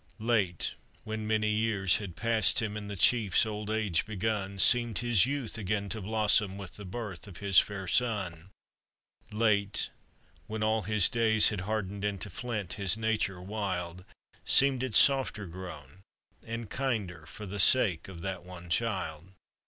Late, 0.17 0.73
when 1.03 1.27
many 1.27 1.49
years 1.49 1.97
had 1.97 2.15
passed 2.15 2.59
him, 2.59 2.75
And 2.75 2.89
the 2.89 2.95
chief's 2.95 3.45
old 3.45 3.69
age 3.69 4.03
begun, 4.07 4.57
Seemed 4.57 4.97
his 4.97 5.27
youth 5.27 5.59
again 5.59 5.89
to 5.89 6.01
blossom, 6.01 6.57
With 6.57 6.75
the 6.75 6.85
birth 6.85 7.27
of 7.27 7.37
his 7.37 7.59
fair 7.59 7.87
son. 7.87 8.49
Late, 9.31 9.91
when 10.47 10.63
all 10.63 10.81
his 10.81 11.07
days 11.07 11.49
had 11.49 11.61
hardened 11.69 12.03
Into 12.03 12.31
flint 12.31 12.73
his 12.81 12.97
nature 12.97 13.39
wild, 13.39 14.03
Seemed 14.43 14.81
it 14.81 14.95
softer 14.95 15.45
grown 15.45 16.01
and 16.43 16.67
kinder, 16.67 17.27
For 17.27 17.45
the 17.45 17.59
sake 17.59 18.07
of 18.07 18.21
that 18.23 18.43
one 18.43 18.71
child. 18.71 19.29